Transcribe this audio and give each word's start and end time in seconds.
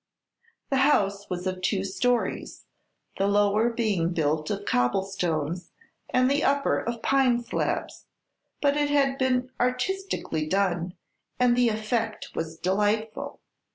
The 0.71 0.77
house 0.77 1.29
was 1.29 1.45
of 1.45 1.61
two 1.61 1.83
stories, 1.83 2.65
the 3.19 3.27
lower 3.27 3.69
being 3.69 4.13
built 4.13 4.49
of 4.49 4.65
cobblestones 4.65 5.69
and 6.09 6.27
the 6.27 6.43
upper 6.43 6.79
of 6.79 7.03
pine 7.03 7.43
slabs; 7.43 8.07
but 8.63 8.75
it 8.75 8.89
had 8.89 9.19
been 9.19 9.51
artistically 9.59 10.47
done 10.47 10.95
and 11.39 11.55
the 11.55 11.69
effect 11.69 12.29
was 12.33 12.57
delightful. 12.57 13.41